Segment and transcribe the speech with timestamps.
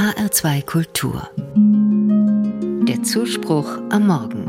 [0.00, 1.28] HR2 Kultur.
[2.88, 4.46] Der Zuspruch am Morgen.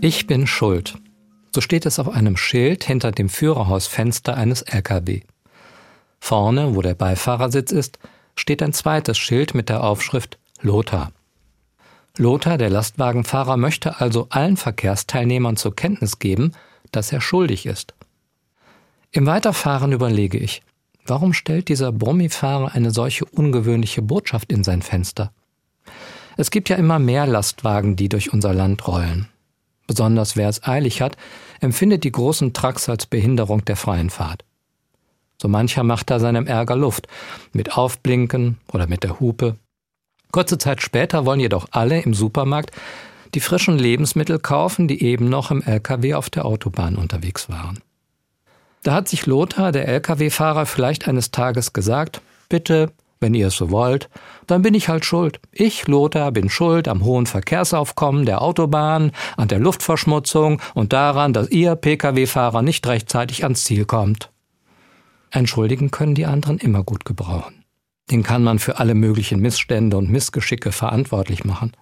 [0.00, 0.98] Ich bin schuld.
[1.54, 5.20] So steht es auf einem Schild hinter dem Führerhausfenster eines LKW.
[6.18, 8.00] Vorne, wo der Beifahrersitz ist,
[8.34, 11.12] steht ein zweites Schild mit der Aufschrift Lothar.
[12.18, 16.54] Lothar, der Lastwagenfahrer, möchte also allen Verkehrsteilnehmern zur Kenntnis geben,
[16.90, 17.94] dass er schuldig ist.
[19.12, 20.62] Im Weiterfahren überlege ich,
[21.06, 25.32] warum stellt dieser Brummifahrer eine solche ungewöhnliche Botschaft in sein Fenster?
[26.36, 29.28] Es gibt ja immer mehr Lastwagen, die durch unser Land rollen.
[29.86, 31.16] Besonders wer es eilig hat,
[31.60, 34.44] empfindet die großen Trucks als Behinderung der freien Fahrt.
[35.40, 37.08] So mancher macht da seinem Ärger Luft,
[37.52, 39.56] mit Aufblinken oder mit der Hupe.
[40.30, 42.70] Kurze Zeit später wollen jedoch alle im Supermarkt
[43.34, 47.80] die frischen Lebensmittel kaufen, die eben noch im LKW auf der Autobahn unterwegs waren.
[48.82, 53.70] Da hat sich Lothar, der LKW-Fahrer, vielleicht eines Tages gesagt, bitte, wenn ihr es so
[53.70, 54.08] wollt,
[54.46, 55.40] dann bin ich halt schuld.
[55.52, 61.50] Ich, Lothar, bin schuld am hohen Verkehrsaufkommen der Autobahn, an der Luftverschmutzung und daran, dass
[61.50, 64.30] ihr Pkw-Fahrer nicht rechtzeitig ans Ziel kommt.
[65.30, 67.64] Entschuldigen können die anderen immer gut gebrauchen.
[68.10, 71.72] Den kann man für alle möglichen Missstände und Missgeschicke verantwortlich machen.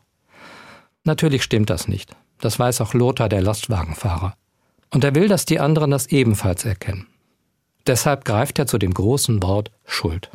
[1.05, 2.15] Natürlich stimmt das nicht.
[2.41, 4.35] Das weiß auch Lothar, der Lastwagenfahrer.
[4.91, 7.07] Und er will, dass die anderen das ebenfalls erkennen.
[7.87, 10.31] Deshalb greift er zu dem großen Wort Schuld.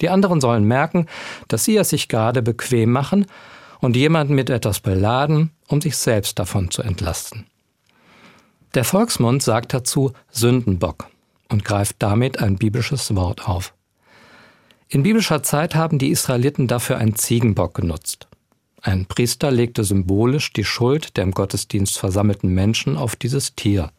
[0.00, 1.06] Die anderen sollen merken,
[1.48, 3.26] dass sie es sich gerade bequem machen
[3.80, 7.46] und jemanden mit etwas beladen, um sich selbst davon zu entlasten.
[8.74, 11.08] Der Volksmund sagt dazu Sündenbock
[11.48, 13.74] und greift damit ein biblisches Wort auf.
[14.88, 18.28] In biblischer Zeit haben die Israeliten dafür einen Ziegenbock genutzt.
[18.82, 23.90] Ein Priester legte symbolisch die Schuld der im Gottesdienst versammelten Menschen auf dieses Tier.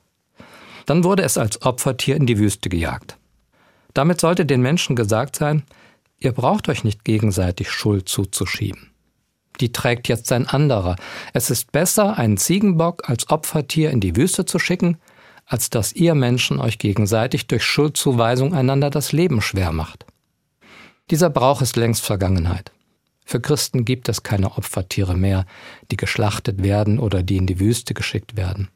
[0.85, 3.17] Dann wurde es als Opfertier in die Wüste gejagt.
[3.93, 5.63] Damit sollte den Menschen gesagt sein,
[6.17, 8.91] ihr braucht euch nicht gegenseitig Schuld zuzuschieben.
[9.59, 10.95] Die trägt jetzt ein anderer.
[11.33, 14.97] Es ist besser, einen Ziegenbock als Opfertier in die Wüste zu schicken,
[15.45, 20.05] als dass ihr Menschen euch gegenseitig durch Schuldzuweisung einander das Leben schwer macht.
[21.11, 22.71] Dieser Brauch ist längst Vergangenheit.
[23.31, 25.45] Für Christen gibt es keine Opfertiere mehr,
[25.89, 28.67] die geschlachtet werden oder die in die Wüste geschickt werden.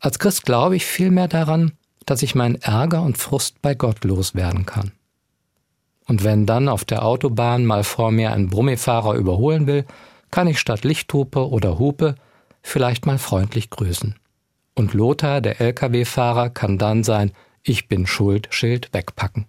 [0.00, 1.70] Als Christ glaube ich vielmehr daran,
[2.04, 4.90] dass ich meinen Ärger und Frust bei Gott loswerden kann.
[6.08, 9.84] Und wenn dann auf der Autobahn mal vor mir ein Brummifahrer überholen will,
[10.32, 12.16] kann ich statt Lichthupe oder Hupe
[12.60, 14.16] vielleicht mal freundlich grüßen.
[14.74, 17.30] Und Lothar, der Lkw-Fahrer, kann dann sein
[17.62, 19.46] Ich bin schuld Schild wegpacken.